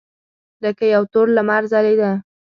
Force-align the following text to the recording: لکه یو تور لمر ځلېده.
لکه 0.63 0.83
یو 0.95 1.03
تور 1.11 1.27
لمر 1.35 1.63
ځلېده. 1.71 2.11